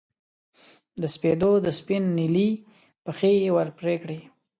[1.01, 2.49] د سپېدو د سپین نیلي
[3.05, 4.19] پښې یې ور پرې کړې